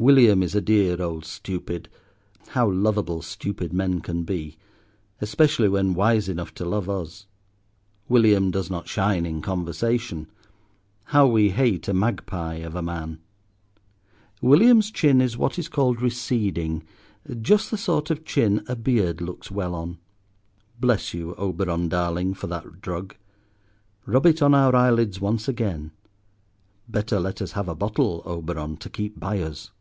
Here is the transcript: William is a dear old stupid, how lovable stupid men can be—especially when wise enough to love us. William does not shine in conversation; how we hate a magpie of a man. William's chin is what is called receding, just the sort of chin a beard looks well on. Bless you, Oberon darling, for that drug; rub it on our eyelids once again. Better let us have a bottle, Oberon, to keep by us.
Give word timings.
William 0.00 0.44
is 0.44 0.54
a 0.54 0.60
dear 0.60 1.02
old 1.02 1.24
stupid, 1.24 1.88
how 2.50 2.70
lovable 2.70 3.20
stupid 3.20 3.72
men 3.72 4.00
can 4.00 4.22
be—especially 4.22 5.68
when 5.68 5.92
wise 5.92 6.28
enough 6.28 6.54
to 6.54 6.64
love 6.64 6.88
us. 6.88 7.26
William 8.08 8.52
does 8.52 8.70
not 8.70 8.86
shine 8.88 9.26
in 9.26 9.42
conversation; 9.42 10.28
how 11.06 11.26
we 11.26 11.50
hate 11.50 11.88
a 11.88 11.92
magpie 11.92 12.54
of 12.58 12.76
a 12.76 12.80
man. 12.80 13.18
William's 14.40 14.92
chin 14.92 15.20
is 15.20 15.36
what 15.36 15.58
is 15.58 15.68
called 15.68 16.00
receding, 16.00 16.84
just 17.40 17.68
the 17.68 17.76
sort 17.76 18.08
of 18.08 18.24
chin 18.24 18.64
a 18.68 18.76
beard 18.76 19.20
looks 19.20 19.50
well 19.50 19.74
on. 19.74 19.98
Bless 20.78 21.12
you, 21.12 21.34
Oberon 21.34 21.88
darling, 21.88 22.34
for 22.34 22.46
that 22.46 22.80
drug; 22.80 23.16
rub 24.06 24.26
it 24.26 24.42
on 24.42 24.54
our 24.54 24.76
eyelids 24.76 25.20
once 25.20 25.48
again. 25.48 25.90
Better 26.88 27.18
let 27.18 27.42
us 27.42 27.50
have 27.52 27.66
a 27.68 27.74
bottle, 27.74 28.22
Oberon, 28.24 28.76
to 28.76 28.88
keep 28.88 29.18
by 29.18 29.40
us. 29.40 29.72